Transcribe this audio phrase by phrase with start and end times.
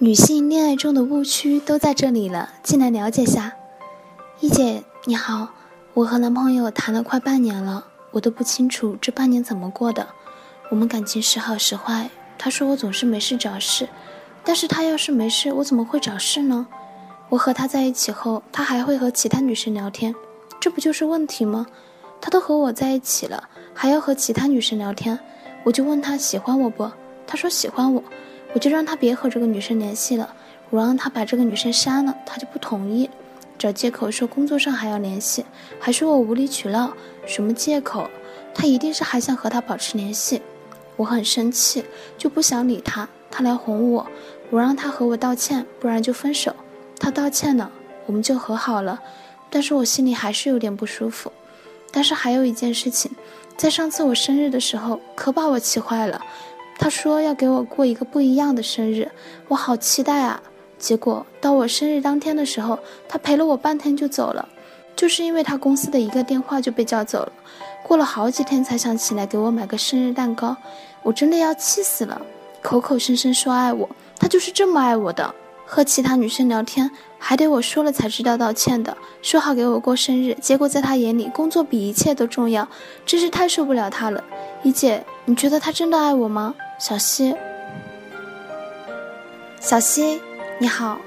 [0.00, 3.54] 女性恋爱中的误区都在这里了，进来了解下。
[4.38, 5.48] 一姐你好，
[5.92, 10.06] 我和男朋友谈了快半年了，我都不清楚这半年怎么过的。
[10.70, 13.88] 我们感情时好时坏，他说我总是没事找事，
[14.44, 16.68] 但是他要是没事，我怎么会找事呢？
[17.28, 20.14] 我和他在一起后，他还会和其他女生聊天，
[20.60, 21.66] 这不就是问题吗？
[22.20, 25.18] 他都和我在一起了，还要和其他女生聊天，
[25.64, 26.88] 我就问他喜欢我不？
[27.26, 28.00] 他说喜欢我。
[28.54, 30.34] 我就让他别和这个女生联系了，
[30.70, 33.08] 我让他把这个女生删了，他就不同意，
[33.58, 35.44] 找借口说工作上还要联系，
[35.78, 36.92] 还说我无理取闹，
[37.26, 38.08] 什么借口？
[38.54, 40.42] 他一定是还想和他保持联系，
[40.96, 41.84] 我很生气，
[42.16, 43.08] 就不想理他。
[43.30, 44.06] 他来哄我，
[44.50, 46.56] 我让他和我道歉，不然就分手。
[46.98, 47.70] 他道歉了，
[48.06, 48.98] 我们就和好了，
[49.50, 51.30] 但是我心里还是有点不舒服。
[51.92, 53.12] 但是还有一件事情，
[53.56, 56.20] 在上次我生日的时候，可把我气坏了。
[56.78, 59.10] 他说要给我过一个不一样的生日，
[59.48, 60.40] 我好期待啊！
[60.78, 64.48] 结果到我生日当天的时候，他陪了我半天就走了，
[64.94, 67.32] 就是因为他公司的一个电话就被叫走了。
[67.82, 70.56] 过了好几天才想起来给我买个生日蛋糕，
[71.02, 72.22] 我真的要气死了！
[72.62, 75.34] 口口声声说爱我，他就是这么爱我的。
[75.70, 78.96] 和其他女生聊天，还得我说了才知道道歉的。
[79.20, 82.66] 说好给我过生日，结果在他眼里，工作比一切都重要，
[83.04, 84.24] 真是太受不了他了。
[84.62, 86.54] 一姐，你觉得他真的爱我吗？
[86.78, 87.34] 小溪，
[89.58, 90.20] 小溪，
[90.60, 91.00] 你好。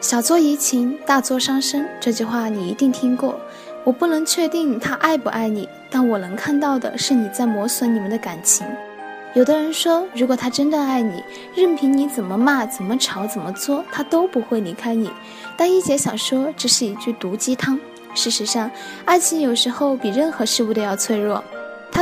[0.00, 3.38] 小作怡情，大作伤身，这句话你一定听过。
[3.84, 8.66] 我不能确定他爱不爱你，但我能看到的是你在磨损你们的感情。
[9.34, 11.22] 有的人说，如果他真的爱你，
[11.54, 15.10] 任凭你怎么骂、怎么吵、怎么作，他都不会离开你。
[15.58, 17.78] 但一姐想说，这是一句毒鸡汤。
[18.14, 18.70] 事实上，
[19.04, 21.44] 爱情有时候比任何事物都要脆弱。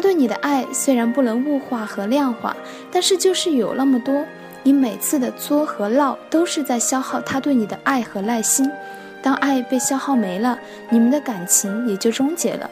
[0.00, 2.56] 他对你的爱虽然不能物化和量化，
[2.90, 4.24] 但是就是有那么多，
[4.62, 8.70] 你每次的作和闹都是在消耗他对你的爱和耐心。
[9.20, 12.70] 当爱被消耗没了，你们的感情也就终结了。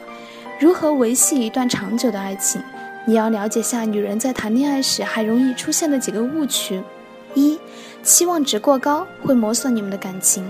[0.59, 2.63] 如何维系一段长久的爱情？
[3.05, 6.81] 你要了解下女人在谈恋爱时还容易出现的几个误区：
[7.35, 7.59] 一。
[8.03, 10.43] 期望值过高会磨损你们的感情，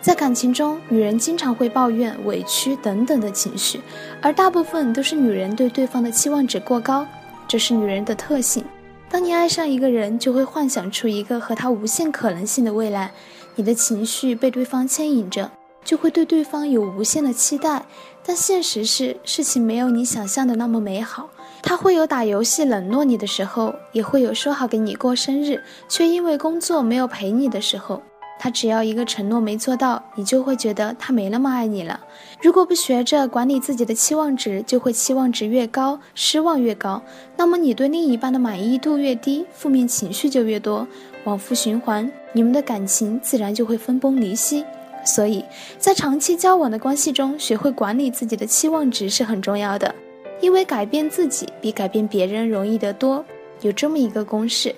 [0.00, 3.80] 在感情中，女人经常会抱怨、委屈等等的情绪，
[4.20, 7.06] 而大部分都是女人对对方的期望值过高，
[7.46, 8.64] 这是女人的特性。
[9.10, 13.12] 当你爱上一个人，就会幻想出一个和他无限可能性的未来，
[13.56, 15.50] 你的情绪被对方牵引着，
[15.84, 17.84] 就会对对方有无限的期待，
[18.24, 21.28] 但现实是，事情没有你想象的那么美好。
[21.62, 28.02] 他会有打游戏冷落你的时候，也会有说好给你过生日，却因为工作没有陪你的时候。
[28.38, 32.00] 他只要一个承诺没做到，你就会觉得他没那么爱你了。
[32.42, 37.00] 如果不学着管理自己的期望值，就会期望值越高，失望越高。
[37.36, 40.84] 那么你对另一半的满意度越低，负面情绪就越多，
[41.22, 44.64] 往复循环，你们的感情自然就会分崩离析。
[45.04, 45.44] 所以
[45.78, 49.94] 在长期交往的关系中，学会管理自己的期望值是很重要的。
[50.42, 53.24] 因为改变自己比改变别人容易得多。
[53.62, 54.74] 有这么一个公式：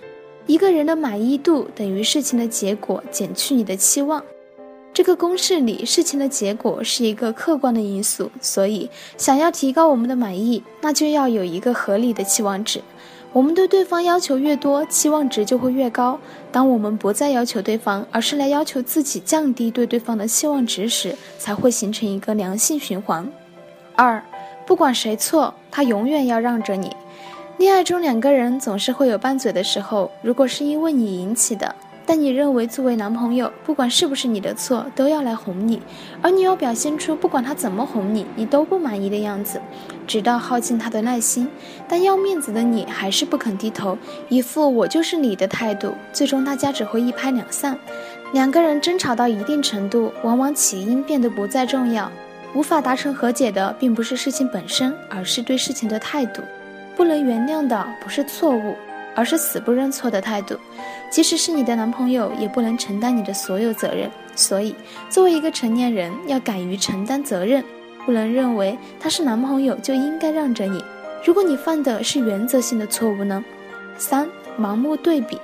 [0.47, 4.23] 一个人的满意度等于事情的结果减去你的期望。
[4.93, 12.81] 这个公式里，事情的结果是一个客观的因素，所以想要提高我们的满意，那就要有一个合理的期望值。
[13.33, 16.21] 我们对对方要求越多，期望值就会越高。
[16.53, 23.27] 当我们不再要求对方，而是来要求自己降低对对方的期望值时，才会形成一个良性循环。
[23.97, 24.23] 二。
[24.67, 26.97] 不管谁错，他永远要让着你。
[27.59, 31.75] 恋爱中两个人总是会有拌嘴的时候，如果是因为你引起的，
[32.07, 35.81] 但你认为作为男朋友，不管是不是你的错，都要来哄你，
[36.21, 39.61] 而你又表现出不管他怎么哄你，你都不满意的样子，
[40.07, 41.49] 直到耗尽他的耐心，
[41.89, 43.97] 但要面子的你还是不肯低头，
[44.29, 47.79] 一副我就是你的态度，最终大家只会一拍两散。
[48.33, 52.11] 两个人争吵到一定程度，往往起因变得不再重要。
[52.55, 56.41] 无法达成和解的，并不是事情本身，而是对事情的态度。
[56.97, 58.77] 不能原谅的不是错误，
[59.17, 60.57] 而是死不认错的态度。
[61.11, 64.09] 即使是你的男朋友，也不能承担你的所有责任。
[64.37, 64.75] 所以，
[65.11, 67.65] 作为一个成年人，要敢于承担责任，
[68.07, 70.83] 不能认为他是男朋友就应该让着你。
[71.25, 73.45] 如果你犯的是原则性的错误呢？
[73.99, 74.29] 三、
[74.61, 75.41] 盲目对比。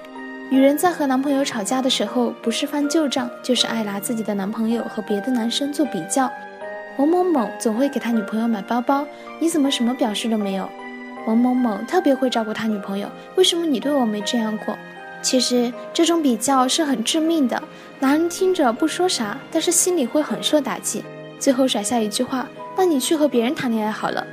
[0.51, 6.31] 女人在和男朋友吵架的时候，不是翻旧账，就是爱拿自己的男朋友和别的男生做比较。
[6.97, 9.07] 某某某总会给他女朋友买包包，
[9.39, 10.69] 你怎么什么表示都没有？
[11.27, 14.77] 某某某特别会照顾他女朋友，为什么你对我没这样过？
[15.23, 17.63] 其实这种比较是很致命的，
[17.99, 21.05] 男人听着不说啥，但是心里会很受打击，
[21.39, 24.27] 最后甩下一句话：“那你去和别人谈恋爱好了。”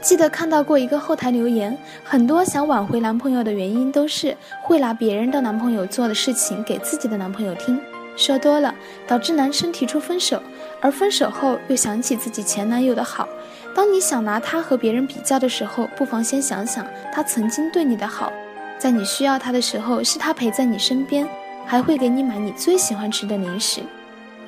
[0.00, 7.78] 记得看到过一个后台留言，很多想挽回男朋友的原因都是会拿别人的男朋友做的事情给自己的男朋友听，
[8.16, 8.74] 说多了
[9.06, 10.42] 导致男生提出分手，
[10.80, 13.28] 而分手后又想起自己前男友的好。
[13.74, 18.32] 当你想拿他和别人比较的时候，不妨先想想他曾经对你的好，
[18.78, 21.28] 在你需要他的时候，是他陪在你身边，
[21.66, 23.80] 还会给你买你最喜欢吃的零食。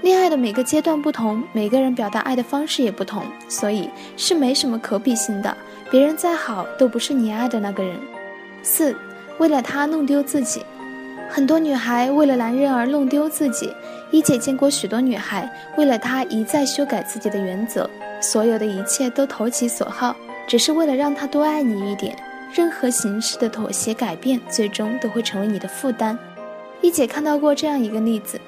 [0.01, 5.57] 恋爱的每个阶段不同，每个人表达爱的方式也不同，所以是没什么可比性的。
[5.89, 7.97] 别人再好，都不是你爱的那个人。
[8.65, 8.97] 四，
[9.39, 10.67] 为了他弄丢自己，
[11.35, 13.75] 很多女孩为了男人而弄丢自己。
[14.11, 17.89] 一姐见过许多女孩为了他一再修改自己的原则，
[18.21, 20.15] 所有的一切都投其所好，
[20.47, 22.15] 只是为了让他多爱你一点。
[22.53, 26.19] 任何形式的妥协改变，最终都会成为你的负担。
[26.83, 28.39] 一姐看到过这样一个例子。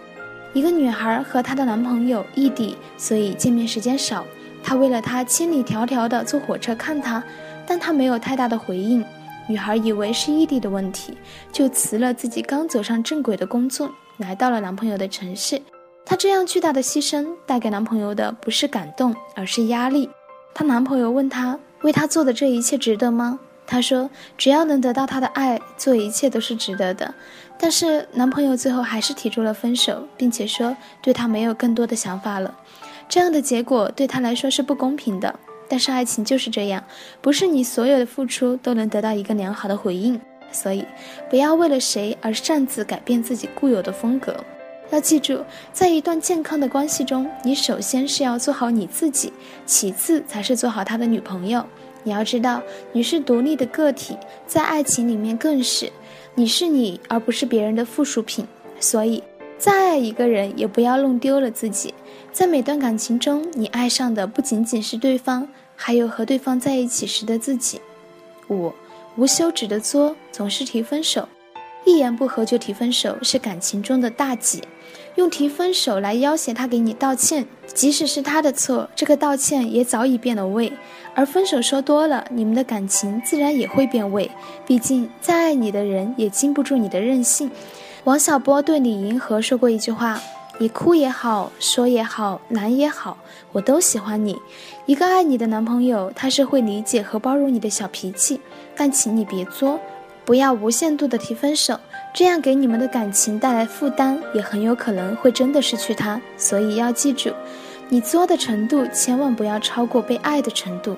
[0.53, 4.27] 一个女孩和她的男朋友异地，所以见面时间少。
[4.63, 7.25] 她为了他千里迢迢的坐火车看他，
[7.67, 9.03] 但他没有太大的回应。
[9.47, 11.17] 女孩以为是异地的问题，
[11.53, 15.61] 就辞了自己刚走上正轨的工作，来到了男朋友的城市。
[16.05, 20.11] 她这样巨大的牺牲，带给男朋友的不是感动，而是压力。
[20.55, 23.39] 她男朋友问她，为她做的这一切值得吗？
[23.67, 27.15] 她说：“只要能得到他的爱，做一切都是值得的。”
[27.59, 32.55] 但是男朋友最后还是提出了分手，并且说对她没有更多的想法了。
[33.09, 35.35] 这样的结果对她来说是不公平的。
[35.69, 36.83] 但是爱情就是这样，
[37.21, 40.21] 不是你所有的付出都能得到一个良好的回应。
[40.53, 40.85] 所以
[41.29, 44.37] 不要为了谁而擅自改变自己固有的风格。
[44.91, 49.33] 要记住，在一段健康的关系中，你首先是要做好你自己，
[49.67, 51.65] 其次才是做好他的女朋友。
[52.05, 52.63] 你要知道，
[52.93, 55.91] 你是独立的个体，在爱情里面更是，
[56.35, 58.47] 你是你，而不是别人的附属品。
[58.79, 59.23] 所以，
[59.59, 61.95] 再爱一个人，也不要弄丢了自己。
[62.33, 67.81] 在每段感情中，你爱上的不仅仅是对方，还有和对方在一起时的自己。
[68.49, 68.73] 五，
[69.17, 71.29] 无休止的作，总是提分手。
[71.87, 74.63] 一言不合就提分手是感情中的大忌，
[75.17, 80.73] 用提分手来要挟他给你道歉，即使是他的错，这个道歉也早已变了味。
[81.15, 84.31] 而分手说多了，你们的感情自然也会变味。
[84.67, 87.51] 毕竟再爱你的人也经不住你的任性。
[88.05, 90.21] 王小波对李银河说过一句话
[90.61, 93.17] ：“你哭也好，说也好，难也好，
[93.51, 94.39] 我都喜欢你。”
[94.85, 98.39] 一个爱你的男朋友，他是会理解和包容你的小脾气，
[98.77, 99.81] 但请你别作。
[100.27, 101.81] 不要无限度的提分手，
[102.13, 106.21] 这样给你们的感情带来负担，也很有可能会真的失去他。
[106.37, 107.31] 所以要记住，
[107.89, 110.95] 你作的程度千万不要超过被爱的程度。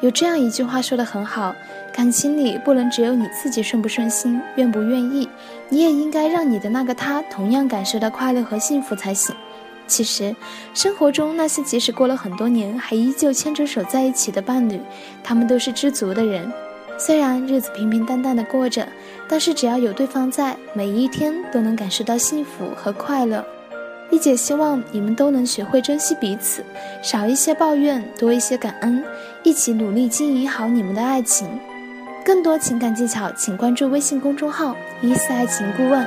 [0.00, 1.54] 有这样一句话说的很好，
[1.92, 5.28] 感情里不能只有你自己顺不顺心、愿不愿意，
[5.68, 9.34] 你也应该让你的那个他同样感受到快乐和幸福才行。
[9.86, 10.34] 其实，
[10.72, 14.80] 生活中那些即使过了很多年还依旧牵着手在一起的伴侣，
[15.22, 16.50] 他们都是知足的人。
[16.96, 18.86] 虽然日子平平淡淡的过着，
[19.28, 23.44] 但是只要有对方在，每一天都能感受到幸福和快乐。
[24.10, 26.64] 一姐希望你们都能学会珍惜彼此，
[27.02, 29.02] 少一些抱怨，多一些感恩，
[29.42, 31.48] 一起努力经营好你们的爱情。
[32.24, 36.06] 更多情感技巧，请关注微信公众号“一四爱情顾问”。